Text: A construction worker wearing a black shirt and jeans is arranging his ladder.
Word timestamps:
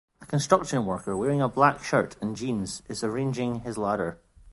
A 0.19 0.25
construction 0.25 0.87
worker 0.87 1.15
wearing 1.15 1.43
a 1.43 1.47
black 1.47 1.83
shirt 1.83 2.15
and 2.21 2.35
jeans 2.35 2.81
is 2.89 3.03
arranging 3.03 3.59
his 3.59 3.77
ladder. 3.77 4.19